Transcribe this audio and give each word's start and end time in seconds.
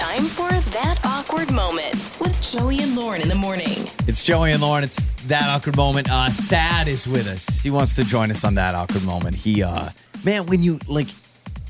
time 0.00 0.24
for 0.24 0.48
That 0.70 0.98
Awkward 1.04 1.52
Moment 1.52 2.16
with 2.22 2.40
Joey 2.40 2.78
and 2.80 2.96
Lauren 2.96 3.20
in 3.20 3.28
the 3.28 3.34
morning. 3.34 3.68
It's 4.06 4.24
Joey 4.24 4.52
and 4.52 4.62
Lauren. 4.62 4.82
It's 4.82 4.96
that 5.24 5.42
awkward 5.44 5.76
moment. 5.76 6.08
Uh, 6.10 6.30
Thad 6.30 6.88
is 6.88 7.06
with 7.06 7.26
us. 7.28 7.60
He 7.60 7.70
wants 7.70 7.94
to 7.96 8.04
join 8.04 8.30
us 8.30 8.42
on 8.42 8.54
that 8.54 8.74
awkward 8.74 9.04
moment. 9.04 9.34
He, 9.36 9.62
uh, 9.62 9.90
man, 10.24 10.46
when 10.46 10.62
you 10.62 10.78
like, 10.88 11.08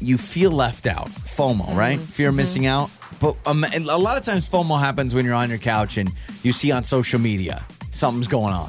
you 0.00 0.16
feel 0.16 0.52
left 0.52 0.86
out, 0.86 1.08
FOMO, 1.08 1.74
right? 1.74 1.98
Fear 1.98 2.28
of 2.28 2.36
missing 2.36 2.66
out. 2.66 2.88
But 3.20 3.34
um, 3.46 3.64
and 3.64 3.86
a 3.86 3.96
lot 3.96 4.16
of 4.16 4.22
times 4.22 4.48
FOMO 4.48 4.78
happens 4.78 5.12
when 5.12 5.24
you're 5.24 5.34
on 5.34 5.48
your 5.48 5.58
couch 5.58 5.98
and 5.98 6.12
you 6.44 6.52
see 6.52 6.70
on 6.70 6.84
social 6.84 7.18
media 7.18 7.64
something's 7.90 8.28
going 8.28 8.54
on, 8.54 8.68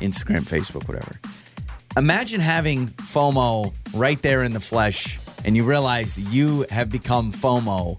Instagram, 0.00 0.40
Facebook, 0.40 0.88
whatever. 0.88 1.20
Imagine 1.96 2.40
having 2.40 2.88
FOMO 2.88 3.72
right 3.94 4.20
there 4.20 4.42
in 4.42 4.52
the 4.52 4.60
flesh, 4.60 5.20
and 5.44 5.56
you 5.56 5.62
realize 5.62 6.18
you 6.18 6.66
have 6.70 6.90
become 6.90 7.32
FOMO 7.32 7.98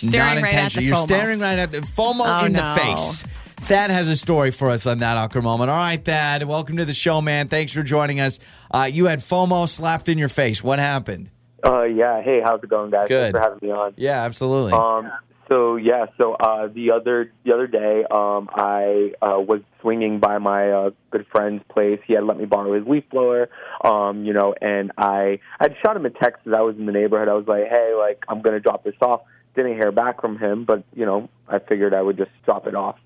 You're 0.00 0.10
staring 0.10 0.34
not 0.36 0.42
right 0.42 0.54
at 0.54 0.72
the. 0.72 0.82
You're 0.82 0.94
FOMO. 0.96 1.02
staring 1.04 1.40
right 1.40 1.58
at 1.58 1.72
the 1.72 1.78
FOMO 1.78 2.22
Oh, 2.24 2.46
in 2.46 2.52
no. 2.54 2.74
the 2.74 2.80
face. 2.80 3.24
Thad 3.66 3.90
has 3.90 4.08
a 4.08 4.16
story 4.16 4.50
for 4.50 4.70
us 4.70 4.86
on 4.86 4.98
that 4.98 5.16
awkward 5.16 5.44
moment. 5.44 5.70
All 5.70 5.76
right, 5.76 6.02
Thad, 6.04 6.42
welcome 6.44 6.78
to 6.78 6.84
the 6.84 6.92
show, 6.92 7.20
man. 7.20 7.46
Thanks 7.48 7.72
for 7.72 7.82
joining 7.84 8.18
us. 8.20 8.40
Uh, 8.70 8.88
you 8.92 9.06
had 9.06 9.20
FOMO 9.20 9.68
slapped 9.68 10.08
in 10.08 10.18
your 10.18 10.28
face. 10.28 10.64
What 10.64 10.78
happened? 10.80 11.30
Uh, 11.64 11.82
yeah. 11.84 12.22
Hey, 12.22 12.40
how's 12.44 12.60
it 12.62 12.68
going, 12.68 12.90
guys? 12.90 13.06
Good. 13.06 13.32
Thanks 13.32 13.38
for 13.38 13.40
having 13.52 13.68
me 13.68 13.72
on. 13.72 13.94
Yeah, 13.96 14.22
absolutely. 14.24 14.72
Um, 14.72 15.12
so 15.48 15.76
yeah, 15.76 16.06
so 16.18 16.32
uh, 16.34 16.68
the 16.74 16.90
other 16.92 17.30
the 17.44 17.52
other 17.52 17.66
day, 17.68 18.04
um, 18.10 18.48
I 18.52 19.12
uh, 19.22 19.38
was 19.38 19.60
swinging 19.80 20.18
by 20.18 20.38
my 20.38 20.70
uh, 20.70 20.90
good 21.10 21.26
friend's 21.30 21.62
place. 21.68 22.00
He 22.06 22.14
had 22.14 22.24
let 22.24 22.38
me 22.38 22.46
borrow 22.46 22.74
his 22.74 22.86
leaf 22.88 23.04
blower, 23.10 23.48
um, 23.84 24.24
you 24.24 24.32
know, 24.32 24.54
and 24.60 24.90
I 24.96 25.38
I 25.60 25.64
had 25.64 25.76
shot 25.84 25.94
him 25.96 26.06
a 26.06 26.10
text 26.10 26.40
as 26.46 26.52
I 26.52 26.62
was 26.62 26.76
in 26.76 26.86
the 26.86 26.92
neighborhood. 26.92 27.28
I 27.28 27.34
was 27.34 27.46
like, 27.46 27.68
hey, 27.68 27.92
like 27.96 28.24
I'm 28.28 28.40
gonna 28.40 28.60
drop 28.60 28.82
this 28.82 28.94
off. 29.02 29.20
Didn't 29.54 29.74
hear 29.74 29.92
back 29.92 30.20
from 30.20 30.38
him, 30.38 30.64
but 30.64 30.84
you 30.94 31.04
know, 31.04 31.28
I 31.48 31.58
figured 31.58 31.94
I 31.94 32.02
would 32.02 32.16
just 32.16 32.30
drop 32.44 32.66
it 32.66 32.74
off. 32.74 32.96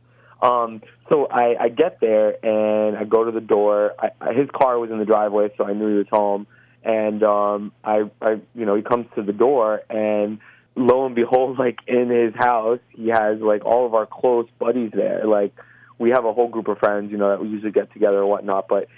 Um, 0.41 0.83
so 1.09 1.27
I, 1.27 1.57
I 1.59 1.69
get 1.71 1.99
there 2.01 2.45
and 2.45 2.97
I 2.97 3.05
go 3.05 3.25
to 3.25 3.31
the 3.31 3.41
door. 3.41 3.95
I, 3.99 4.11
I, 4.21 4.33
his 4.35 4.49
car 4.55 4.79
was 4.79 4.91
in 4.91 4.99
the 4.99 5.05
driveway, 5.05 5.51
so 5.57 5.65
I 5.65 5.73
knew 5.73 5.89
he 5.89 5.99
was 5.99 6.09
home. 6.11 6.47
And 6.85 7.23
um, 7.23 7.73
I, 7.83 8.05
I, 8.21 8.41
you 8.55 8.67
know, 8.67 8.77
he 8.77 8.83
comes 8.83 9.07
to 9.17 9.23
the 9.23 9.33
door, 9.33 9.83
and 9.91 10.39
lo 10.77 11.07
and 11.07 11.15
behold, 11.15 11.59
like 11.59 11.79
in 11.87 12.11
his 12.11 12.35
house, 12.35 12.81
he 12.91 13.09
has 13.09 13.41
like 13.41 13.65
all 13.65 13.87
of 13.87 13.95
our 13.95 14.07
close 14.07 14.49
buddies 14.59 14.93
there. 14.95 15.27
Like 15.27 15.53
we 15.99 16.11
have 16.11 16.25
a 16.25 16.33
whole 16.33 16.49
group 16.49 16.69
of 16.69 16.79
friends, 16.79 17.11
you 17.11 17.19
know, 17.19 17.31
that 17.31 17.41
we 17.41 17.49
usually 17.49 17.73
get 17.73 17.93
together 17.93 18.21
and 18.21 18.29
whatnot, 18.29 18.69
but 18.69 18.89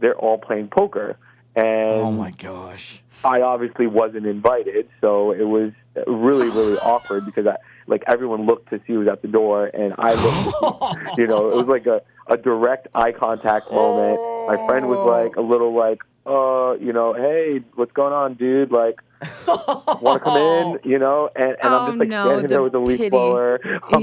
they're 0.00 0.16
all 0.16 0.38
playing 0.38 0.68
poker. 0.68 1.18
And 1.56 2.00
oh 2.00 2.12
my 2.12 2.30
gosh. 2.32 3.00
I 3.24 3.42
obviously 3.42 3.86
wasn't 3.86 4.26
invited, 4.26 4.88
so 5.00 5.30
it 5.30 5.44
was 5.44 5.72
really, 6.06 6.33
really 6.54 6.78
awkward 6.78 7.26
because 7.26 7.46
I 7.46 7.56
like 7.86 8.02
everyone 8.06 8.46
looked 8.46 8.70
to 8.70 8.78
see 8.86 8.94
who 8.94 9.00
was 9.00 9.08
at 9.08 9.22
the 9.22 9.28
door, 9.28 9.66
and 9.66 9.94
I 9.98 10.14
looked. 10.14 11.14
See, 11.14 11.22
you 11.22 11.26
know, 11.28 11.48
it 11.48 11.56
was 11.56 11.66
like 11.66 11.86
a 11.86 12.02
a 12.26 12.36
direct 12.36 12.88
eye 12.94 13.12
contact 13.12 13.70
moment. 13.70 14.18
My 14.48 14.66
friend 14.66 14.88
was 14.88 14.98
like 15.06 15.36
a 15.36 15.42
little 15.42 15.74
like, 15.74 16.02
uh, 16.26 16.74
you 16.80 16.92
know, 16.92 17.12
hey, 17.14 17.60
what's 17.74 17.92
going 17.92 18.12
on, 18.12 18.34
dude? 18.34 18.70
Like, 18.70 19.00
want 19.46 20.22
to 20.22 20.30
come 20.30 20.36
in? 20.36 20.78
You 20.90 20.98
know, 20.98 21.30
and, 21.34 21.50
and 21.50 21.58
Oh, 21.62 21.78
I'm 21.78 21.86
just 21.88 21.98
like 21.98 22.08
no, 22.08 22.24
standing 22.24 22.42
the 22.42 22.48
there 22.48 22.62
with 22.62 22.74
a 22.74 22.78
leaf 22.78 23.10
blower. 23.10 23.60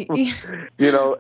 you 0.78 0.92
know, 0.92 1.18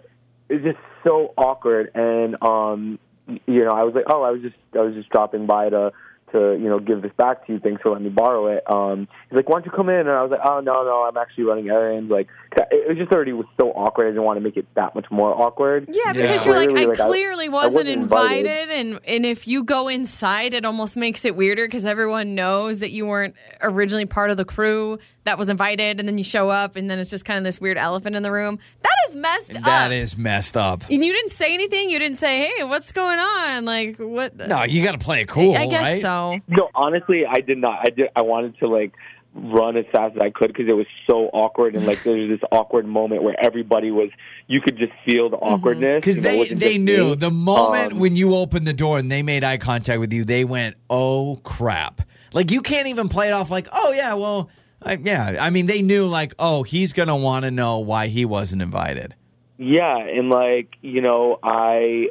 it's 0.50 0.64
just 0.64 0.78
so 1.04 1.34
awkward. 1.38 1.92
And 1.96 2.36
um, 2.44 3.00
you 3.48 3.64
know, 3.64 3.72
I 3.72 3.84
was 3.84 3.94
like, 3.96 4.06
oh, 4.08 4.24
I 4.24 4.32
was 4.32 4.42
just 4.42 4.56
I 4.74 4.80
was 4.82 4.94
just 4.94 5.09
dropping 5.09 5.46
by 5.46 5.70
to 5.70 5.92
to 6.32 6.54
you 6.60 6.70
know 6.70 6.80
give 6.80 7.02
this 7.02 7.12
back 7.18 7.46
to 7.48 7.54
you. 7.54 7.60
Thanks 7.60 7.82
for 7.82 7.90
letting 7.90 8.06
me 8.06 8.10
borrow 8.10 8.48
it. 8.48 8.64
Um, 8.72 9.08
he's 9.30 9.36
like, 9.38 9.48
why 9.50 9.56
don't 9.60 9.66
you 9.66 9.72
come 9.72 9.90
in? 9.90 9.96
And 10.02 10.10
I 10.10 10.22
was 10.24 10.32
like, 10.32 10.42
oh 10.44 10.60
no 10.62 10.84
no, 10.84 11.04
I'm 11.08 11.18
actually 11.18 11.46
running 11.46 11.70
errands. 11.70 12.10
Like 12.12 12.28
it 12.72 12.88
was 12.90 12.98
just 12.98 13.12
already 13.12 13.34
was 13.34 13.46
so 13.60 13.72
awkward. 13.72 14.08
I 14.08 14.10
didn't 14.12 14.24
want 14.24 14.38
to 14.38 14.42
make 14.42 14.58
it 14.58 14.68
that 14.76 14.94
much 14.96 15.06
more 15.12 15.34
awkward. 15.40 15.88
Yeah, 15.92 16.14
because 16.14 16.46
Yeah. 16.46 16.52
you're 16.52 16.59
like, 16.59 16.72
I 16.72 16.86
like, 16.86 17.00
I- 17.00 17.08
clearly 17.08 17.46
I 17.46 17.50
wasn't, 17.50 17.86
wasn't 17.88 17.90
invited, 18.04 18.46
invited. 18.46 18.70
and 18.72 19.00
and 19.08 19.26
if 19.26 19.48
you 19.48 19.64
go 19.64 19.88
inside, 19.88 20.53
it 20.53 20.66
almost 20.66 20.97
makes 20.97 21.25
it 21.25 21.36
weirder 21.36 21.66
because 21.66 21.86
everyone 21.86 22.36
knows 22.36 22.80
that 22.80 22.92
you 22.92 23.06
weren't 23.06 23.36
originally 23.62 24.06
part 24.06 24.31
of 24.31 24.38
the 24.38 24.46
crew 24.46 24.98
that 25.24 25.38
was 25.38 25.50
invited, 25.50 26.00
and 26.00 26.09
then 26.09 26.18
you 26.18 26.24
show 26.24 26.50
up, 26.50 26.75
and 26.75 26.90
then 26.90 26.98
it's 26.98 27.12
just 27.12 27.25
kind 27.25 27.38
of 27.38 27.44
this 27.44 27.62
weird 27.62 27.78
elephant 27.78 28.16
in 28.16 28.24
the 28.24 28.31
room. 28.31 28.58
That 28.81 28.90
is 29.08 29.16
messed 29.16 29.56
up. 29.56 29.63
That 29.63 29.92
is 29.92 30.18
messed 30.18 30.58
up. 30.58 30.81
And 30.90 31.06
you 31.06 31.13
didn't 31.13 31.30
say 31.30 31.53
anything. 31.53 31.92
You 31.92 32.00
didn't 32.00 32.18
say, 32.18 32.48
"Hey, 32.58 32.63
what's 32.63 32.92
going 32.92 33.19
on?" 33.19 33.66
Like 33.66 33.98
what? 33.98 34.36
the- 34.38 34.48
No, 34.48 34.63
you 34.63 34.84
got 34.84 34.94
to 34.94 34.98
play 34.98 35.22
it 35.22 35.28
cool, 35.28 35.56
I 35.56 35.68
guess 35.68 35.92
right? 35.92 36.02
so. 36.02 36.21
No, 36.48 36.70
honestly, 36.76 37.24
I 37.26 37.40
did 37.42 37.58
not. 37.58 37.80
I 37.82 37.90
did. 37.90 38.09
I 38.16 38.22
wanted 38.22 38.58
to 38.59 38.68
like 38.68 38.94
run 39.34 39.78
as 39.78 39.86
fast 39.94 40.16
as 40.18 40.22
I 40.22 40.30
could 40.30 40.48
because 40.48 40.68
it 40.68 40.74
was 40.74 40.88
so 41.09 41.30
awkward 41.32 41.74
and 41.76 41.86
like 41.86 42.04
there 42.04 42.18
was 42.18 42.30
this 42.30 42.42
awkward 42.52 42.86
moment 42.86 43.24
where 43.24 43.36
everybody 43.44 43.90
was. 43.92 44.09
You 44.48 44.60
could 44.62 44.78
just 44.78 44.92
feel 45.06 45.30
the 45.30 45.38
awkwardness 45.38 46.02
Because 46.02 46.18
you 46.18 46.22
know, 46.24 46.44
they 46.44 46.54
they 46.54 46.78
knew 46.78 47.10
me. 47.12 47.16
the 47.16 47.31
moment 47.31 47.94
Um, 47.94 48.00
when 48.00 48.16
you 48.18 48.36
opened 48.36 48.68
the 48.68 48.74
door 48.74 48.98
and 49.00 49.10
they 49.10 49.24
made 49.24 49.44
eye 49.44 49.58
contact 49.58 50.00
with 50.00 50.12
you, 50.12 50.26
they 50.26 50.44
went, 50.44 50.76
"Oh 50.90 51.40
crap!" 51.44 52.02
Like 52.34 52.52
you 52.52 52.62
can't 52.62 52.88
even 52.88 53.08
play 53.10 53.30
it 53.30 53.31
off 53.31 53.50
like, 53.50 53.68
"Oh 53.74 53.94
yeah, 53.96 54.14
well, 54.16 54.50
I, 54.84 54.98
yeah." 55.02 55.38
I 55.40 55.50
mean, 55.50 55.66
they 55.68 55.81
knew 55.81 56.08
like, 56.08 56.34
"Oh, 56.38 56.64
he's 56.64 56.92
gonna 56.94 57.16
want 57.18 57.46
to 57.46 57.52
know 57.52 57.80
why 57.80 58.08
he 58.08 58.26
wasn't 58.26 58.62
invited." 58.62 59.16
Yeah, 59.58 59.98
and 59.98 60.30
like 60.30 60.70
you 60.81 61.02
know, 61.02 61.40
I 61.44 62.10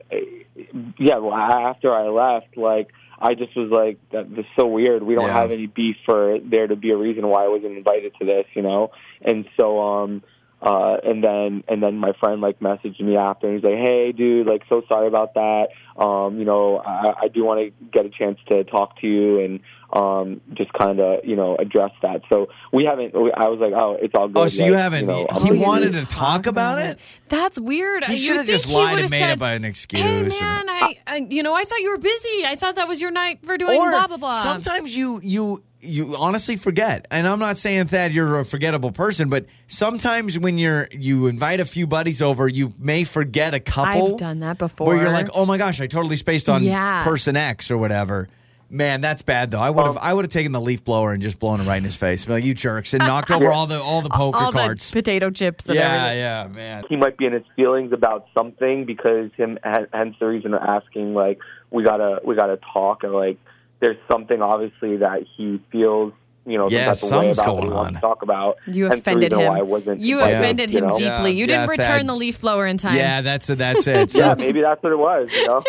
yeah. 0.98 1.18
Well, 1.18 1.34
after 1.34 1.92
I 1.94 2.08
left, 2.08 2.56
like 2.56 2.88
I 3.20 3.34
just 3.34 3.54
was 3.56 3.70
like, 3.70 3.98
that 4.12 4.30
was 4.30 4.46
so 4.56 4.66
weird. 4.66 5.02
We 5.02 5.14
don't 5.14 5.26
Yeah. 5.26 5.34
have 5.34 5.50
any 5.50 5.66
beef 5.66 5.96
for 6.06 6.38
there 6.38 6.66
to 6.66 6.76
be 6.76 6.90
a 6.90 6.96
reason 6.96 7.26
why 7.28 7.44
I 7.44 7.48
wasn't 7.48 7.76
invited 7.76 8.14
to 8.18 8.24
this, 8.24 8.46
you 8.54 8.62
know. 8.62 8.92
And 9.22 9.44
so, 9.58 9.80
um, 9.80 10.22
uh, 10.62 10.96
and 11.02 11.24
then 11.24 11.64
and 11.68 11.82
then 11.82 11.96
my 11.96 12.12
friend 12.20 12.40
like 12.40 12.60
messaged 12.60 13.00
me 13.00 13.16
after, 13.16 13.46
and 13.46 13.56
he's 13.56 13.64
like, 13.64 13.78
"Hey, 13.78 14.12
dude, 14.12 14.46
like 14.46 14.62
so 14.68 14.82
sorry 14.88 15.08
about 15.08 15.34
that. 15.34 15.68
Um, 15.96 16.38
you 16.38 16.44
know, 16.44 16.78
I, 16.78 17.14
I 17.22 17.28
do 17.28 17.44
want 17.44 17.60
to 17.60 17.84
get 17.86 18.04
a 18.04 18.10
chance 18.10 18.38
to 18.50 18.64
talk 18.64 18.98
to 19.00 19.06
you 19.06 19.40
and 19.40 19.60
um, 19.92 20.40
just 20.54 20.72
kind 20.74 21.00
of 21.00 21.24
you 21.24 21.34
know 21.34 21.56
address 21.56 21.92
that." 22.02 22.22
So 22.28 22.48
we 22.72 22.84
haven't. 22.84 23.14
I 23.14 23.48
was 23.48 23.58
like, 23.58 23.72
"Oh, 23.74 23.96
it's 24.00 24.14
all 24.14 24.28
good." 24.28 24.36
Oh, 24.38 24.46
so 24.48 24.66
you 24.66 24.74
haven't? 24.74 25.06
know, 25.06 25.26
I'm 25.30 25.54
he 25.54 25.62
wanted 25.62 25.94
to 25.94 26.04
talk 26.04 26.46
about 26.46 26.78
it. 26.78 26.98
That's 27.30 27.58
weird. 27.58 28.04
He 28.04 28.12
You 28.12 28.18
should 28.18 28.36
have 28.36 28.46
just 28.46 28.70
lied 28.70 28.98
and 29.00 29.10
made 29.10 29.18
said, 29.18 29.30
up 29.30 29.42
an 29.42 29.64
excuse. 29.64 30.02
Hey 30.02 30.18
and- 30.18 30.28
man, 30.28 30.68
I, 30.68 30.98
I 31.06 31.16
you 31.30 31.42
know 31.42 31.54
I 31.54 31.64
thought 31.64 31.80
you 31.80 31.90
were 31.90 31.98
busy. 31.98 32.44
I 32.44 32.54
thought 32.56 32.76
that 32.76 32.86
was 32.86 33.00
your 33.00 33.10
night 33.12 33.38
for 33.46 33.56
doing 33.56 33.80
or 33.80 33.90
blah 33.90 34.08
blah 34.08 34.18
blah. 34.18 34.34
sometimes 34.34 34.94
you 34.94 35.20
you 35.22 35.62
you 35.82 36.16
honestly 36.16 36.56
forget. 36.56 37.06
And 37.10 37.26
I'm 37.26 37.38
not 37.38 37.58
saying 37.58 37.86
that 37.86 38.12
you're 38.12 38.40
a 38.40 38.44
forgettable 38.44 38.92
person, 38.92 39.28
but 39.28 39.46
sometimes 39.66 40.38
when 40.38 40.58
you're 40.58 40.88
you 40.92 41.26
invite 41.26 41.60
a 41.60 41.64
few 41.64 41.86
buddies 41.86 42.20
over, 42.22 42.48
you 42.48 42.72
may 42.78 43.04
forget 43.04 43.54
a 43.54 43.60
couple. 43.60 44.12
I've 44.12 44.18
done 44.18 44.40
that 44.40 44.58
before. 44.58 44.88
Where 44.88 44.96
you're 44.96 45.12
like, 45.12 45.28
oh 45.34 45.46
my 45.46 45.58
gosh, 45.58 45.80
I 45.80 45.86
totally 45.86 46.16
spaced 46.16 46.48
on 46.48 46.62
Yeah. 46.62 47.04
person 47.04 47.36
X 47.36 47.70
or 47.70 47.78
whatever. 47.78 48.28
Man, 48.72 49.00
that's 49.00 49.22
bad 49.22 49.50
though. 49.50 49.58
I 49.58 49.68
would 49.68 49.84
have 49.84 49.96
I 49.96 50.14
would 50.14 50.24
have 50.26 50.30
taken 50.30 50.52
the 50.52 50.60
leaf 50.60 50.84
blower 50.84 51.12
and 51.12 51.20
just 51.20 51.40
blown 51.40 51.60
it 51.60 51.64
right 51.64 51.78
in 51.78 51.82
his 51.82 51.96
face. 51.96 52.24
Be 52.24 52.34
like, 52.34 52.44
you 52.44 52.54
jerks, 52.54 52.94
and 52.94 53.04
knocked 53.04 53.32
over 53.32 53.48
all 53.52 53.66
the 53.66 53.80
all 53.82 54.00
the 54.00 54.10
poker 54.10 54.38
all 54.38 54.52
cards. 54.52 54.88
the 54.92 55.00
potato 55.02 55.28
chips 55.30 55.66
and 55.66 55.74
yeah, 55.74 56.04
everything. 56.04 56.18
yeah, 56.20 56.48
man. 56.52 56.84
he 56.88 56.94
might 56.96 57.18
be 57.18 57.26
in 57.26 57.32
his 57.32 57.42
feelings 57.56 57.92
about 57.92 58.26
something 58.36 58.84
because 58.84 59.30
him 59.36 59.56
hence 59.64 60.14
the 60.20 60.26
reason 60.26 60.54
of 60.54 60.62
asking 60.62 61.14
like 61.14 61.40
we 61.72 61.82
gotta 61.82 62.20
we 62.24 62.36
gotta 62.36 62.60
talk 62.72 63.02
and 63.02 63.12
like 63.12 63.38
there's 63.80 63.96
something 64.10 64.40
obviously 64.42 64.98
that 64.98 65.22
he 65.36 65.60
feels 65.72 66.12
you 66.46 66.56
know 66.58 66.68
Yeah, 66.70 66.92
some 66.94 67.10
type 67.10 67.36
something's 67.36 67.40
going 67.40 67.62
he 67.64 67.68
wants 67.68 67.88
on. 67.88 67.94
to 67.94 68.00
talk 68.00 68.22
about 68.22 68.56
You 68.66 68.86
offended 68.88 69.32
him. 69.32 69.50
I 69.50 69.62
wasn't 69.62 70.00
You 70.00 70.16
invited, 70.20 70.36
offended 70.38 70.70
you 70.70 70.78
him 70.78 70.86
know? 70.88 70.96
deeply. 70.96 71.32
Yeah, 71.32 71.38
you 71.40 71.46
didn't 71.46 71.60
yeah, 71.66 71.70
return 71.70 72.00
Thad. 72.00 72.08
the 72.08 72.14
leaf 72.14 72.40
blower 72.40 72.66
in 72.66 72.76
time. 72.78 72.96
Yeah, 72.96 73.20
that's 73.20 73.46
that's 73.48 73.86
it. 73.96 74.10
So 74.10 74.18
yeah 74.24 74.34
maybe 74.38 74.60
that's 74.62 74.82
what 74.82 74.92
it 74.92 74.98
was 74.98 75.28
you 75.32 75.46
know 75.46 75.62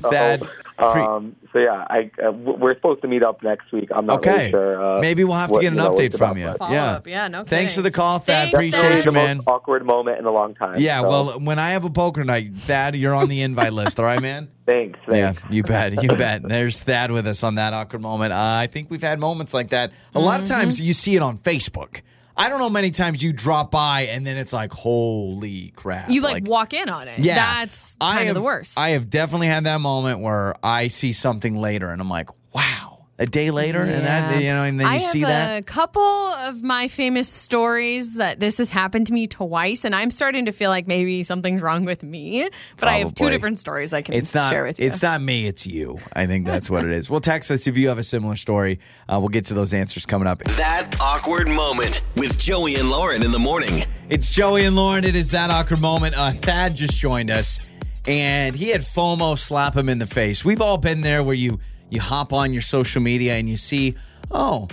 So, 0.00 0.10
Thad, 0.10 0.40
pre- 0.40 0.48
um, 0.78 1.36
so 1.52 1.58
yeah 1.60 1.84
I 1.88 2.10
uh, 2.26 2.32
we're 2.32 2.74
supposed 2.74 3.02
to 3.02 3.08
meet 3.08 3.22
up 3.22 3.42
next 3.42 3.70
week 3.72 3.90
I'm 3.94 4.06
not 4.06 4.18
Okay. 4.18 4.30
really 4.36 4.50
sure 4.50 4.98
uh, 4.98 5.00
Maybe 5.00 5.22
we'll 5.24 5.34
have 5.34 5.48
to 5.48 5.52
what, 5.52 5.60
get 5.62 5.68
an 5.72 5.74
you 5.78 5.82
know, 5.84 5.90
update 5.92 6.16
from 6.18 6.36
you. 6.36 6.52
Follow 6.58 6.72
Yeah. 6.72 6.84
up. 6.92 7.06
Yeah, 7.06 7.28
no 7.28 7.44
Thanks 7.44 7.74
for 7.74 7.82
the 7.82 7.90
call, 7.90 8.18
Thad. 8.18 8.50
Thanks, 8.50 8.54
Appreciate 8.54 8.80
Thad. 8.80 8.96
you, 8.98 9.02
the 9.04 9.12
man. 9.12 9.36
most 9.38 9.48
awkward 9.48 9.86
moment 9.86 10.18
in 10.18 10.24
a 10.26 10.30
long 10.32 10.54
time 10.54 10.80
Yeah, 10.80 11.00
so, 11.02 11.08
well, 11.08 11.40
when 11.40 11.58
I 11.58 11.70
have 11.70 11.84
a 11.84 11.90
poker 11.90 12.24
night, 12.24 12.52
Thad, 12.56 12.96
you're 12.96 13.14
on 13.14 13.28
the 13.28 13.42
invite 13.42 13.72
list. 13.72 13.98
All 14.00 14.04
right, 14.06 14.20
man. 14.20 14.48
thanks 14.66 14.98
Yeah, 15.08 15.34
you 15.50 15.62
bet. 15.62 16.02
You 16.02 16.08
bet. 16.10 16.42
There's 16.42 16.80
Thad 16.80 17.10
with 17.12 17.26
us 17.26 17.42
on 17.44 17.54
that 17.56 17.72
awkward 17.72 18.02
moment. 18.02 18.32
Uh, 18.32 18.36
I 18.38 18.66
think 18.66 18.90
we've 18.90 19.02
had 19.02 19.18
moments 19.20 19.54
like 19.54 19.70
that. 19.70 19.92
A 20.14 20.20
lot 20.20 20.40
of 20.40 20.48
times 20.48 20.80
you 20.80 20.92
see 20.92 21.14
it 21.16 21.22
on 21.22 21.38
Facebook. 21.38 22.00
I 22.36 22.48
don't 22.48 22.58
know 22.58 22.70
many 22.70 22.90
times 22.90 23.22
you 23.22 23.32
drop 23.32 23.70
by 23.70 24.02
and 24.02 24.26
then 24.26 24.36
it's 24.36 24.52
like, 24.52 24.72
holy 24.72 25.72
crap. 25.76 26.10
You 26.10 26.20
like, 26.20 26.46
walk 26.46 26.72
in 26.74 26.88
on 26.88 27.06
it. 27.08 27.20
yeah. 27.20 27.34
That's 27.36 27.96
I 28.00 28.14
kind 28.14 28.28
have, 28.28 28.36
of 28.36 28.42
the 28.42 28.44
worst. 28.44 28.78
I 28.78 28.90
have 28.90 29.08
definitely 29.08 29.46
had 29.46 29.64
that 29.64 29.80
moment 29.80 30.20
where 30.20 30.54
I 30.62 30.88
see 30.88 31.12
something 31.12 31.56
later 31.56 31.90
and 31.90 32.00
I'm 32.00 32.08
like, 32.08 32.30
wow. 32.52 32.93
A 33.16 33.26
day 33.26 33.52
later, 33.52 33.80
and 33.80 34.04
that 34.04 34.42
you 34.42 34.48
know, 34.48 34.62
and 34.64 34.80
then 34.80 34.88
you 34.88 34.92
I 34.92 34.98
see 34.98 35.20
have 35.20 35.28
that. 35.28 35.58
a 35.58 35.62
couple 35.62 36.02
of 36.02 36.64
my 36.64 36.88
famous 36.88 37.28
stories 37.28 38.14
that 38.16 38.40
this 38.40 38.58
has 38.58 38.70
happened 38.70 39.06
to 39.06 39.12
me 39.12 39.28
twice, 39.28 39.84
and 39.84 39.94
I'm 39.94 40.10
starting 40.10 40.46
to 40.46 40.52
feel 40.52 40.68
like 40.68 40.88
maybe 40.88 41.22
something's 41.22 41.62
wrong 41.62 41.84
with 41.84 42.02
me. 42.02 42.48
But 42.76 42.88
I 42.88 42.98
have 42.98 43.14
two 43.14 43.30
different 43.30 43.60
stories 43.60 43.94
I 43.94 44.02
can 44.02 44.14
It's 44.14 44.34
not. 44.34 44.50
share 44.50 44.64
with 44.64 44.80
you. 44.80 44.86
It's 44.88 45.00
not 45.00 45.22
me. 45.22 45.46
It's 45.46 45.64
you. 45.64 46.00
I 46.12 46.26
think 46.26 46.44
that's 46.44 46.68
what 46.68 46.84
it 46.84 46.90
is. 46.90 47.08
Well, 47.08 47.20
text 47.20 47.52
us 47.52 47.68
if 47.68 47.76
you 47.76 47.88
have 47.88 47.98
a 47.98 48.02
similar 48.02 48.34
story. 48.34 48.80
Uh, 49.08 49.20
we'll 49.20 49.28
get 49.28 49.46
to 49.46 49.54
those 49.54 49.74
answers 49.74 50.06
coming 50.06 50.26
up. 50.26 50.42
That 50.42 50.96
awkward 51.00 51.46
moment 51.46 52.02
with 52.16 52.36
Joey 52.36 52.74
and 52.74 52.90
Lauren 52.90 53.22
in 53.22 53.30
the 53.30 53.38
morning. 53.38 53.74
It's 54.08 54.28
Joey 54.28 54.64
and 54.64 54.74
Lauren. 54.74 55.04
It 55.04 55.14
is 55.14 55.30
that 55.30 55.50
awkward 55.50 55.80
moment. 55.80 56.18
Uh, 56.18 56.32
Thad 56.32 56.74
just 56.74 56.98
joined 56.98 57.30
us, 57.30 57.64
and 58.08 58.56
he 58.56 58.70
had 58.70 58.80
FOMO 58.80 59.38
slap 59.38 59.76
him 59.76 59.88
in 59.88 60.00
the 60.00 60.06
face. 60.08 60.44
We've 60.44 60.60
all 60.60 60.78
been 60.78 61.02
there 61.02 61.22
where 61.22 61.36
you 61.36 61.60
you 61.90 62.00
hop 62.00 62.32
on 62.32 62.52
your 62.52 62.62
social 62.62 63.00
media 63.02 63.34
and 63.36 63.48
you 63.48 63.56
see, 63.56 63.94
oh, 64.30 64.68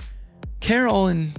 Carol 0.60 1.08
and 1.08 1.32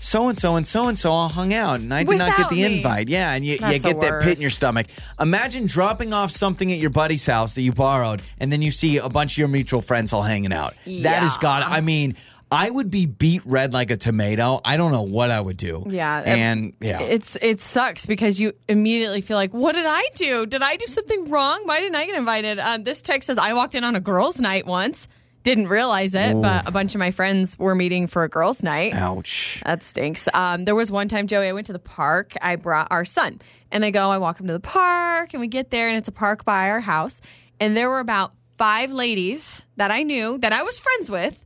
so 0.00 0.28
and 0.28 0.36
so 0.36 0.56
and 0.56 0.66
so 0.66 0.88
and 0.88 0.98
so 0.98 1.12
all 1.12 1.28
hung 1.28 1.54
out, 1.54 1.78
and 1.78 1.94
I 1.94 2.02
did 2.02 2.18
not 2.18 2.36
get 2.36 2.48
the 2.48 2.56
me. 2.56 2.76
invite. 2.78 3.08
Yeah, 3.08 3.34
and 3.34 3.44
you, 3.44 3.52
you 3.52 3.58
That's 3.60 3.84
get 3.84 4.00
that 4.00 4.22
pit 4.22 4.36
in 4.36 4.40
your 4.42 4.50
stomach. 4.50 4.86
Imagine 5.20 5.66
dropping 5.66 6.12
off 6.12 6.30
something 6.32 6.72
at 6.72 6.78
your 6.78 6.90
buddy's 6.90 7.24
house 7.26 7.54
that 7.54 7.62
you 7.62 7.72
borrowed, 7.72 8.20
and 8.40 8.50
then 8.50 8.62
you 8.62 8.70
see 8.72 8.96
a 8.98 9.08
bunch 9.08 9.34
of 9.34 9.38
your 9.38 9.48
mutual 9.48 9.80
friends 9.80 10.12
all 10.12 10.22
hanging 10.22 10.52
out. 10.52 10.74
That 10.86 11.22
has 11.22 11.36
Yeah. 11.36 11.42
got. 11.42 11.70
I 11.70 11.80
mean. 11.80 12.16
I 12.52 12.68
would 12.70 12.90
be 12.90 13.06
beet 13.06 13.42
red 13.46 13.72
like 13.72 13.90
a 13.90 13.96
tomato. 13.96 14.60
I 14.64 14.76
don't 14.76 14.92
know 14.92 15.02
what 15.02 15.30
I 15.30 15.40
would 15.40 15.56
do. 15.56 15.84
Yeah, 15.88 16.20
it- 16.20 16.26
and 16.28 16.74
yeah, 16.80 17.00
It's 17.00 17.36
it 17.40 17.60
sucks 17.60 18.04
because 18.06 18.38
you 18.38 18.52
immediately 18.68 19.22
feel 19.22 19.36
like, 19.38 19.52
what 19.54 19.72
did 19.74 19.86
I 19.86 20.04
do? 20.14 20.46
Did 20.46 20.62
I 20.62 20.76
do 20.76 20.86
something 20.86 21.30
wrong? 21.30 21.62
Why 21.66 21.80
didn't 21.80 21.96
I 21.96 22.04
get 22.06 22.14
invited? 22.14 22.58
Um, 22.58 22.84
this 22.84 23.00
text 23.02 23.26
says 23.28 23.38
I 23.38 23.54
walked 23.54 23.74
in 23.74 23.84
on 23.84 23.96
a 23.96 24.00
girls' 24.00 24.38
night 24.40 24.66
once, 24.66 25.08
didn't 25.42 25.68
realize 25.68 26.14
it, 26.14 26.40
but 26.40 26.68
a 26.68 26.70
bunch 26.70 26.94
of 26.94 26.98
my 26.98 27.10
friends 27.10 27.58
were 27.58 27.74
meeting 27.74 28.06
for 28.06 28.22
a 28.22 28.28
girls' 28.28 28.62
night. 28.62 28.92
ouch. 28.94 29.60
That 29.64 29.82
stinks. 29.82 30.28
Um, 30.34 30.66
there 30.66 30.74
was 30.76 30.92
one 30.92 31.08
time, 31.08 31.26
Joey, 31.26 31.48
I 31.48 31.52
went 31.52 31.66
to 31.68 31.72
the 31.72 31.78
park. 31.80 32.34
I 32.42 32.56
brought 32.56 32.88
our 32.92 33.04
son, 33.04 33.40
and 33.72 33.84
I 33.84 33.90
go, 33.90 34.10
I 34.10 34.18
walk 34.18 34.38
him 34.38 34.46
to 34.46 34.52
the 34.52 34.60
park, 34.60 35.32
and 35.32 35.40
we 35.40 35.48
get 35.48 35.70
there, 35.70 35.88
and 35.88 35.96
it's 35.96 36.08
a 36.08 36.12
park 36.12 36.44
by 36.44 36.68
our 36.68 36.80
house. 36.80 37.20
And 37.58 37.76
there 37.76 37.88
were 37.88 37.98
about 38.00 38.34
five 38.58 38.92
ladies 38.92 39.66
that 39.76 39.90
I 39.90 40.02
knew 40.04 40.38
that 40.38 40.52
I 40.52 40.62
was 40.62 40.78
friends 40.78 41.10
with, 41.10 41.44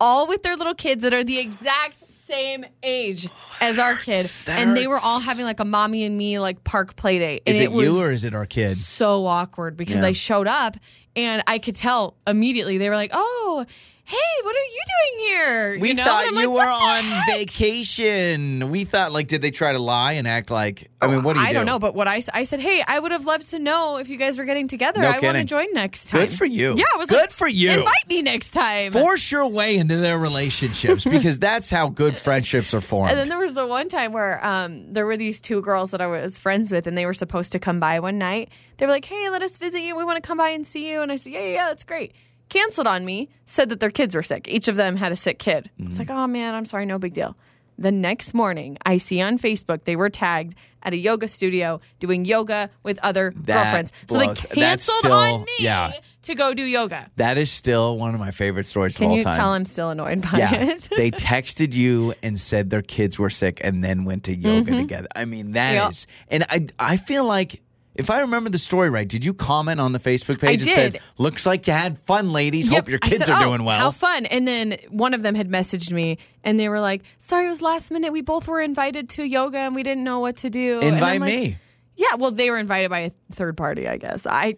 all 0.00 0.26
with 0.28 0.42
their 0.42 0.56
little 0.56 0.74
kids 0.74 1.02
that 1.02 1.14
are 1.14 1.24
the 1.24 1.38
exact 1.38 1.94
same 2.14 2.64
age 2.82 3.28
as 3.60 3.78
our 3.78 3.94
kid. 3.94 4.26
That 4.46 4.58
and 4.60 4.76
they 4.76 4.86
were 4.88 4.98
all 5.02 5.20
having 5.20 5.44
like 5.44 5.60
a 5.60 5.64
mommy 5.64 6.04
and 6.04 6.16
me 6.18 6.38
like 6.40 6.64
park 6.64 6.96
play 6.96 7.18
date. 7.20 7.42
And 7.46 7.54
Is 7.54 7.60
it, 7.62 7.70
was 7.72 7.86
you 7.86 8.00
or 8.02 8.10
is 8.10 8.24
it 8.24 8.34
our 8.34 8.46
kid? 8.46 8.76
so 8.76 9.26
awkward 9.26 9.76
because 9.76 10.00
Yeah. 10.00 10.08
I 10.08 10.12
showed 10.12 10.48
up 10.48 10.76
and 11.14 11.42
I 11.46 11.58
could 11.58 11.76
tell 11.76 12.16
immediately 12.26 12.78
they 12.78 12.88
were 12.88 12.96
like, 12.96 13.12
"Oh, 13.14 13.64
hey, 14.06 14.16
what 14.42 14.56
are 14.56 14.58
you 14.58 14.82
doing 14.96 15.28
here?" 15.28 15.78
We 15.80 15.88
you 15.90 15.94
know? 15.94 16.04
thought 16.04 16.24
you 16.26 16.34
like, 16.36 16.48
were 16.48 16.60
on 16.62 17.04
heck?" 17.04 17.36
vacation. 17.38 18.70
We 18.70 18.84
thought, 18.84 19.12
like, 19.12 19.28
did 19.28 19.42
they 19.42 19.50
try 19.50 19.72
to 19.72 19.78
lie 19.78 20.12
and 20.12 20.26
act 20.26 20.50
like? 20.50 20.90
I 21.00 21.08
mean, 21.08 21.22
what 21.22 21.34
do 21.34 21.40
you 21.40 21.46
I 21.46 21.50
do? 21.50 21.54
don't 21.54 21.66
know, 21.66 21.78
but 21.78 21.94
what 21.94 22.08
I, 22.08 22.20
I 22.32 22.44
said, 22.44 22.58
hey, 22.60 22.82
I 22.86 22.98
would 22.98 23.12
have 23.12 23.26
loved 23.26 23.50
to 23.50 23.58
know 23.58 23.98
if 23.98 24.08
you 24.08 24.16
guys 24.16 24.38
were 24.38 24.44
getting 24.44 24.66
together. 24.66 25.00
No 25.02 25.08
I 25.10 25.20
want 25.20 25.36
to 25.36 25.44
join 25.44 25.66
next 25.74 26.08
time. 26.08 26.22
Good 26.22 26.30
for 26.30 26.46
you. 26.46 26.74
Yeah, 26.76 26.84
I 26.94 26.98
was 26.98 27.08
Good 27.08 27.16
like, 27.20 27.30
for 27.30 27.46
you. 27.48 27.70
Invite 27.70 28.08
me 28.08 28.22
next 28.22 28.50
time. 28.50 28.92
Force 28.92 29.30
your 29.30 29.46
way 29.48 29.76
into 29.76 29.96
their 29.98 30.18
relationships 30.18 31.04
because 31.10 31.38
that's 31.38 31.70
how 31.70 31.88
good 31.88 32.18
friendships 32.18 32.72
are 32.72 32.80
formed. 32.80 33.10
and 33.10 33.18
then 33.20 33.28
there 33.28 33.38
was 33.38 33.54
the 33.54 33.66
one 33.66 33.88
time 33.88 34.12
where 34.12 34.44
um, 34.44 34.92
there 34.92 35.04
were 35.06 35.16
these 35.16 35.40
two 35.40 35.60
girls 35.60 35.90
that 35.90 36.00
I 36.00 36.06
was 36.06 36.38
friends 36.38 36.72
with, 36.72 36.86
and 36.86 36.96
they 36.96 37.06
were 37.06 37.14
supposed 37.14 37.52
to 37.52 37.58
come 37.58 37.78
by 37.78 38.00
one 38.00 38.18
night. 38.18 38.48
They 38.78 38.86
were 38.86 38.92
like, 38.92 39.04
"Hey, 39.04 39.28
let 39.30 39.42
us 39.42 39.56
visit 39.58 39.80
you. 39.82 39.96
We 39.96 40.04
want 40.04 40.22
to 40.22 40.26
come 40.26 40.38
by 40.38 40.50
and 40.50 40.66
see 40.66 40.90
you." 40.90 41.02
And 41.02 41.12
I 41.12 41.16
said, 41.16 41.32
"Yeah, 41.34 41.40
yeah, 41.40 41.52
yeah, 41.54 41.68
that's 41.68 41.84
great." 41.84 42.14
Canceled 42.48 42.86
on 42.86 43.04
me. 43.04 43.28
Said 43.46 43.68
that 43.70 43.80
their 43.80 43.90
kids 43.90 44.14
were 44.14 44.22
sick. 44.22 44.46
Each 44.48 44.68
of 44.68 44.76
them 44.76 44.96
had 44.96 45.12
a 45.12 45.16
sick 45.16 45.38
kid. 45.38 45.70
I 45.78 45.82
Mm. 45.82 45.86
was 45.86 45.98
like, 45.98 46.10
"Oh 46.10 46.26
man, 46.26 46.54
I'm 46.54 46.64
sorry. 46.64 46.86
No 46.86 46.98
big 46.98 47.12
deal." 47.14 47.36
The 47.78 47.92
next 47.92 48.32
morning, 48.32 48.78
I 48.86 48.96
see 48.96 49.20
on 49.20 49.38
Facebook 49.38 49.84
they 49.84 49.96
were 49.96 50.08
tagged 50.08 50.54
at 50.82 50.92
a 50.94 50.96
yoga 50.96 51.28
studio 51.28 51.80
doing 51.98 52.24
yoga 52.24 52.70
with 52.82 52.98
other 53.02 53.34
That 53.44 53.62
girlfriends. 53.64 53.92
So 54.08 54.16
blows. 54.18 54.42
they 54.54 54.60
That's 54.60 54.86
canceled 54.86 54.98
still- 55.00 55.12
on 55.12 55.40
me 55.40 55.52
yeah. 55.58 55.92
to 56.22 56.34
go 56.34 56.54
do 56.54 56.62
yoga. 56.62 57.10
that 57.16 57.36
is 57.36 57.50
still 57.50 57.98
one 57.98 58.14
of 58.14 58.20
my 58.20 58.30
favorite 58.30 58.64
stories 58.64 58.96
Can 58.96 59.06
of 59.06 59.10
all 59.10 59.16
you 59.18 59.22
time. 59.24 59.34
tell 59.34 59.50
I'm 59.50 59.64
still 59.66 59.90
annoyed 59.90 60.22
by 60.22 60.38
Yeah, 60.38 60.54
it? 60.54 60.88
they 60.96 61.10
texted 61.34 61.74
you 61.74 62.14
and 62.22 62.40
said 62.40 62.70
their 62.70 62.82
kids 62.82 63.18
were 63.18 63.30
sick, 63.30 63.60
and 63.62 63.84
then 63.84 64.04
went 64.04 64.24
to 64.24 64.34
yoga 64.34 64.70
together. 64.72 65.08
I 65.14 65.24
mean, 65.26 65.52
that 65.52 65.90
is, 65.90 66.06
Yep. 66.08 66.26
and 66.50 66.70
I 66.78 66.92
I 66.92 66.96
feel 66.96 67.24
like. 67.24 67.60
If 67.98 68.10
I 68.10 68.20
remember 68.20 68.50
the 68.50 68.58
story 68.58 68.90
right, 68.90 69.08
did 69.08 69.24
you 69.24 69.34
comment 69.34 69.80
on 69.80 69.92
the 69.92 69.98
Facebook 69.98 70.40
page? 70.40 70.62
I 70.62 70.70
said, 70.70 70.92
did. 70.92 71.02
"Looks 71.18 71.46
like 71.46 71.66
you 71.66 71.72
had 71.72 71.98
fun, 72.00 72.32
ladies. 72.32 72.70
Yep. 72.70 72.84
Hope 72.84 72.88
your 72.90 72.98
kids 72.98 73.26
said, 73.26 73.30
are 73.30 73.42
"Oh, 73.42 73.48
doing 73.48 73.64
well." 73.64 73.78
How 73.78 73.90
fun. 73.90 74.26
And 74.26 74.46
then 74.46 74.76
one 74.90 75.14
of 75.14 75.22
them 75.22 75.34
had 75.34 75.48
messaged 75.48 75.92
me 75.92 76.18
and 76.44 76.60
they 76.60 76.68
were 76.68 76.80
like, 76.80 77.02
sorry, 77.18 77.46
it 77.46 77.48
was 77.48 77.62
last 77.62 77.90
minute. 77.90 78.12
We 78.12 78.22
both 78.22 78.46
were 78.48 78.60
invited 78.60 79.08
to 79.10 79.24
yoga 79.24 79.58
and 79.58 79.74
we 79.74 79.82
didn't 79.82 80.04
know 80.04 80.20
what 80.20 80.36
to 80.38 80.50
do. 80.50 80.80
And 80.80 80.94
Invite 80.94 81.20
like, 81.20 81.28
me. 81.28 81.58
Yeah, 81.96 82.14
well, 82.16 82.30
they 82.30 82.50
were 82.50 82.58
invited 82.58 82.90
by 82.90 83.00
a 83.00 83.10
third 83.32 83.56
party, 83.56 83.88
I 83.88 83.96
guess. 83.96 84.26
I 84.26 84.56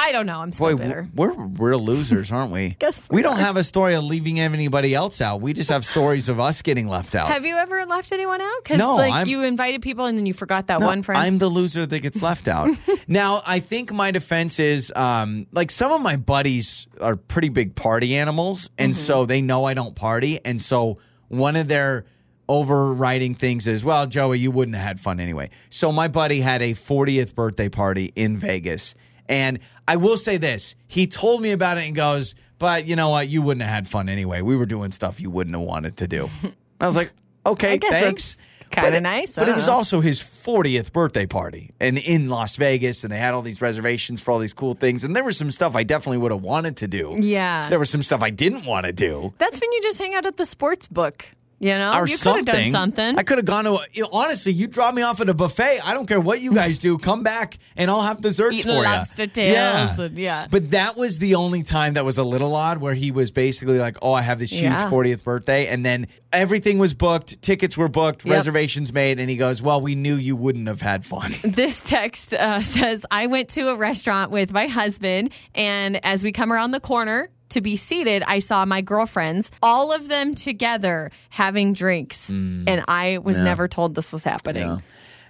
I 0.00 0.12
don't 0.12 0.26
know. 0.26 0.40
I'm 0.40 0.52
still 0.52 0.68
Boy, 0.68 0.76
bitter. 0.76 1.08
we're 1.14 1.32
real 1.34 1.80
losers, 1.80 2.30
aren't 2.30 2.52
we? 2.52 2.70
Guess 2.78 3.08
we 3.10 3.16
we 3.16 3.22
don't 3.22 3.38
have 3.38 3.56
a 3.56 3.64
story 3.64 3.94
of 3.94 4.04
leaving 4.04 4.38
anybody 4.38 4.94
else 4.94 5.20
out. 5.20 5.40
We 5.40 5.52
just 5.52 5.70
have 5.70 5.84
stories 5.84 6.28
of 6.28 6.38
us 6.38 6.62
getting 6.62 6.86
left 6.88 7.14
out. 7.16 7.28
Have 7.28 7.44
you 7.44 7.56
ever 7.56 7.84
left 7.84 8.12
anyone 8.12 8.40
out? 8.40 8.54
Because 8.62 8.78
No, 8.78 8.94
like 8.96 9.12
I'm- 9.12 9.26
you 9.26 9.42
invited 9.42 9.82
people 9.82 10.06
and 10.06 10.16
then 10.16 10.24
you 10.26 10.32
forgot 10.34 10.68
that 10.68 10.80
No, 10.80 10.86
one 10.86 11.02
friend. 11.02 11.20
I'm 11.20 11.38
the 11.38 11.48
loser 11.48 11.84
that 11.84 11.98
gets 12.00 12.22
left 12.22 12.46
out. 12.46 12.70
now, 13.08 13.40
I 13.44 13.58
think 13.60 13.92
my 13.92 14.10
defense 14.12 14.60
is 14.60 14.92
um, 14.94 15.46
like 15.52 15.70
some 15.72 15.90
of 15.90 16.00
my 16.00 16.16
buddies 16.16 16.86
are 17.00 17.16
pretty 17.16 17.48
big 17.48 17.74
party 17.74 18.14
animals, 18.16 18.70
and 18.78 18.92
Mm-hmm. 18.92 19.02
so 19.02 19.26
they 19.26 19.40
know 19.42 19.64
I 19.64 19.74
don't 19.74 19.96
party, 19.96 20.38
and 20.44 20.60
so 20.62 20.98
one 21.28 21.56
of 21.56 21.66
their 21.68 22.04
overriding 22.48 23.34
things 23.34 23.66
is, 23.66 23.84
well, 23.84 24.06
Joey, 24.06 24.38
you 24.38 24.50
wouldn't 24.50 24.76
have 24.76 24.86
had 24.86 25.00
fun 25.00 25.20
anyway. 25.20 25.50
So 25.70 25.92
my 25.92 26.08
buddy 26.08 26.40
had 26.40 26.62
a 26.62 26.72
40th 26.72 27.34
birthday 27.34 27.68
party 27.68 28.12
in 28.16 28.36
Vegas, 28.38 28.94
and 29.28 29.58
I 29.86 29.96
will 29.96 30.16
say 30.16 30.36
this: 30.36 30.74
he 30.86 31.06
told 31.06 31.42
me 31.42 31.52
about 31.52 31.78
it 31.78 31.86
and 31.86 31.94
goes, 31.94 32.34
"But 32.58 32.86
you 32.86 32.96
know 32.96 33.10
what? 33.10 33.28
You 33.28 33.42
wouldn't 33.42 33.62
have 33.62 33.72
had 33.74 33.88
fun 33.88 34.08
anyway. 34.08 34.42
We 34.42 34.56
were 34.56 34.66
doing 34.66 34.90
stuff 34.92 35.20
you 35.20 35.30
wouldn't 35.30 35.56
have 35.56 35.64
wanted 35.66 35.96
to 35.98 36.08
do." 36.08 36.30
I 36.80 36.86
was 36.86 36.96
like, 36.96 37.10
"Okay, 37.46 37.78
thanks." 37.78 38.38
kinda 38.70 39.00
nice. 39.00 39.34
But 39.34 39.48
it 39.48 39.56
was 39.56 39.66
also 39.66 40.00
his 40.02 40.20
40th 40.20 40.92
birthday 40.92 41.24
party 41.26 41.70
and 41.80 41.96
in 41.96 42.28
Las 42.28 42.56
Vegas, 42.56 43.02
and 43.02 43.10
they 43.10 43.16
had 43.18 43.32
all 43.32 43.40
these 43.40 43.62
reservations 43.62 44.20
for 44.20 44.30
all 44.30 44.38
these 44.38 44.52
cool 44.52 44.74
things. 44.74 45.04
And 45.04 45.16
there 45.16 45.24
was 45.24 45.38
some 45.38 45.50
stuff 45.50 45.74
I 45.74 45.84
definitely 45.84 46.18
would 46.18 46.32
have 46.32 46.42
wanted 46.42 46.76
to 46.76 46.86
do. 46.86 47.16
yeah. 47.18 47.70
There 47.70 47.78
was 47.78 47.88
some 47.88 48.02
stuff 48.02 48.20
I 48.22 48.28
didn't 48.28 48.66
want 48.66 48.84
to 48.84 48.92
do. 48.92 49.32
That's 49.38 49.58
when 49.58 49.72
you 49.72 49.82
just 49.82 49.98
hang 49.98 50.14
out 50.14 50.26
at 50.26 50.36
the 50.36 50.44
sports 50.44 50.86
book. 50.86 51.30
You 51.60 51.74
know? 51.74 51.92
Or 51.94 52.06
you 52.06 52.16
could 52.16 52.36
have 52.36 52.44
done 52.44 52.70
something. 52.70 53.18
I 53.18 53.22
could 53.24 53.38
have 53.38 53.44
gone 53.44 53.64
to. 53.64 53.72
A, 53.72 54.06
honestly, 54.12 54.52
you 54.52 54.68
drop 54.68 54.94
me 54.94 55.02
off 55.02 55.20
at 55.20 55.28
a 55.28 55.34
buffet. 55.34 55.80
I 55.84 55.92
don't 55.92 56.06
care 56.06 56.20
what 56.20 56.40
you 56.40 56.54
guys 56.54 56.78
do. 56.78 56.98
Come 56.98 57.24
back 57.24 57.58
and 57.76 57.90
I'll 57.90 58.02
have 58.02 58.20
desserts 58.20 58.58
Eat 58.58 58.62
for 58.62 58.68
you. 58.70 58.82
lobster 58.84 59.26
tails 59.26 59.98
and- 59.98 60.16
yeah. 60.16 60.46
But 60.50 60.70
that 60.70 60.96
was 60.96 61.18
the 61.18 61.34
only 61.34 61.64
time 61.64 61.94
that 61.94 62.04
was 62.04 62.16
a 62.18 62.22
little 62.24 62.54
odd, 62.54 62.78
where 62.78 62.94
he 62.94 63.10
was 63.10 63.32
basically 63.32 63.78
like, 63.78 63.96
"Oh, 64.02 64.12
I 64.12 64.22
have 64.22 64.38
this 64.38 64.52
huge 64.52 64.62
Yeah. 64.62 64.88
40th 64.88 65.24
birthday," 65.24 65.66
and 65.66 65.84
then 65.84 66.06
everything 66.32 66.78
was 66.78 66.94
booked, 66.94 67.42
tickets 67.42 67.76
were 67.76 67.88
booked, 67.88 68.24
Yep. 68.24 68.32
reservations 68.34 68.92
made, 68.94 69.18
and 69.18 69.28
he 69.28 69.36
goes, 69.36 69.60
"Well, 69.60 69.80
we 69.80 69.94
knew 69.96 70.14
you 70.14 70.36
wouldn't 70.36 70.68
have 70.68 70.80
had 70.82 71.04
fun." 71.04 71.32
This 71.42 71.82
text 71.82 72.34
uh, 72.34 72.60
says, 72.60 73.04
I 73.10 73.26
went 73.26 73.48
to 73.50 73.68
a 73.70 73.74
restaurant 73.74 74.30
with 74.30 74.52
my 74.52 74.68
husband, 74.68 75.32
and 75.56 75.98
as 76.04 76.22
we 76.22 76.30
come 76.30 76.52
around 76.52 76.70
the 76.70 76.78
corner 76.80 77.30
to 77.50 77.60
be 77.60 77.76
seated, 77.76 78.22
I 78.26 78.38
saw 78.38 78.64
my 78.64 78.80
girlfriends, 78.80 79.50
all 79.62 79.92
of 79.92 80.08
them 80.08 80.34
together 80.34 81.10
having 81.30 81.72
drinks. 81.72 82.28
And 82.30 82.84
I 82.88 83.18
was 83.18 83.38
never 83.40 83.68
told 83.68 83.94
this 83.94 84.12
was 84.12 84.24
happening. 84.24 84.68
Yeah. 84.68 84.78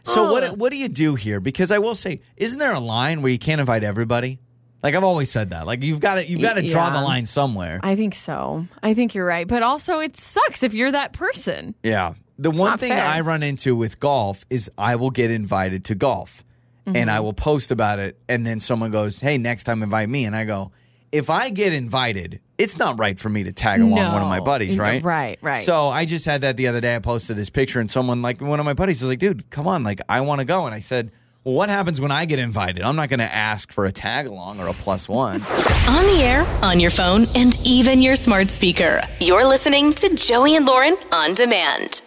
So 0.05 0.33
what 0.33 0.57
what 0.57 0.73
do 0.73 0.79
you 0.79 0.89
do 0.89 1.15
here? 1.15 1.41
Because 1.41 1.71
I 1.71 1.79
will 1.79 1.95
say, 1.95 2.21
isn't 2.37 2.59
there 2.59 2.73
a 2.75 2.81
line 2.81 3.21
where 3.23 3.31
you 3.31 3.39
can't 3.39 3.61
invite 3.61 3.85
everybody? 3.85 4.39
Like 4.83 4.95
I've 4.95 5.05
always 5.05 5.31
said 5.31 5.51
that. 5.51 5.67
Like 5.67 5.83
you've 5.83 6.01
got 6.01 6.19
to 6.19 6.27
you've 6.27 6.41
got 6.41 6.57
to 6.57 6.67
draw 6.67 6.91
the 6.91 7.03
line 7.03 7.27
somewhere. 7.27 7.81
I 7.83 7.97
think 7.97 8.15
so. 8.15 8.67
I 8.83 8.95
think 8.95 9.15
you're 9.15 9.27
right. 9.27 9.47
But 9.47 9.63
also, 9.63 9.99
it 10.01 10.17
sucks 10.17 10.63
if 10.63 10.73
you're 10.73 10.93
that 10.93 11.13
person. 11.13 11.75
Yeah. 11.83 12.15
The 12.39 12.53
one 12.53 12.79
thing 12.79 12.93
fair. 12.93 13.05
I 13.05 13.21
run 13.21 13.43
into 13.43 13.75
with 13.75 13.99
golf 13.99 14.45
is 14.49 14.71
I 14.79 14.95
will 14.95 15.11
get 15.11 15.31
invited 15.31 15.85
to 15.87 15.95
golf 15.95 16.45
and 16.87 16.95
Mm-hmm. 16.97 17.11
I 17.11 17.21
will 17.21 17.35
post 17.35 17.71
about 17.71 17.99
it 17.99 18.17
and 18.31 18.47
then 18.47 18.61
someone 18.61 18.91
goes, 18.91 19.21
"Hey, 19.21 19.37
next 19.37 19.65
time 19.65 19.83
invite 19.83 20.09
me." 20.09 20.25
And 20.25 20.35
I 20.35 20.45
go, 20.45 20.73
"If 21.13 21.31
I 21.31 21.51
get 21.51 21.73
invited, 21.73 22.41
it's 22.59 22.77
not 22.77 22.99
right 22.99 23.19
for 23.19 23.29
me 23.29 23.45
to 23.45 23.53
tag 23.53 23.81
along 23.81 24.13
one 24.13 24.23
of 24.23 24.29
my 24.29 24.41
buddies, 24.41 24.79
right?" 24.79 25.03
Right, 25.03 25.39
right. 25.43 25.65
So 25.65 25.89
I 25.89 26.05
just 26.05 26.27
had 26.27 26.43
that 26.43 26.57
the 26.57 26.67
other 26.69 26.81
day. 26.81 26.95
I 26.95 26.99
posted 26.99 27.37
this 27.37 27.51
picture 27.51 27.81
and 27.81 27.91
someone 27.91 28.23
like 28.23 28.41
one 28.41 28.61
of 28.61 28.67
my 28.67 28.75
buddies 28.75 29.01
was 29.01 29.09
like, 29.11 29.19
"Dude, 29.19 29.49
come 29.51 29.67
on, 29.67 29.85
like 29.85 30.01
I 30.09 30.21
want 30.21 30.41
to 30.41 30.45
go." 30.45 30.67
And 30.67 30.75
I 30.75 30.81
said, 30.81 31.11
"Well, 31.45 31.55
what 31.55 31.71
happens 31.71 32.01
when 32.01 32.11
I 32.11 32.25
get 32.25 32.39
invited? 32.39 32.83
I'm 32.83 32.97
not 32.97 33.09
going 33.09 33.21
to 33.21 33.35
ask 33.35 33.73
for 33.73 33.87
a 33.87 33.93
tag 33.93 34.27
along 34.27 34.61
or 34.61 34.69
a 34.69 34.75
plus 34.75 35.09
one." 35.09 35.43
On 35.43 36.05
the 36.07 36.21
air, 36.23 36.47
on 36.63 36.81
your 36.81 36.91
phone, 36.91 37.27
and 37.35 37.59
even 37.65 38.03
your 38.03 38.17
smart 38.17 38.51
speaker. 38.51 39.03
You're 39.21 39.47
listening 39.47 39.93
to 39.95 40.15
Joey 40.15 40.57
and 40.57 40.67
Lauren 40.67 40.97
on 41.13 41.35
demand. 41.35 42.03